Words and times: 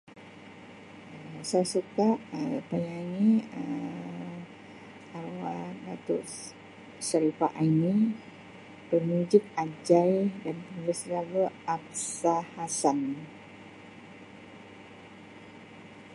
Um 1.37 1.41
Saya 1.49 1.65
suka 1.77 2.07
Um 2.35 2.53
penyanyi 2.73 3.33
Um 3.53 4.41
arwah 5.19 5.65
Datuk 5.85 6.23
Se-Sharifah 6.33 7.51
Aini, 7.61 7.99
pemujik 8.89 9.43
Ajai 9.63 10.17
dan 10.43 10.55
penulis 10.65 11.01
lagu 11.13 11.43
Habsah 11.69 12.41
Hassan. 12.57 12.99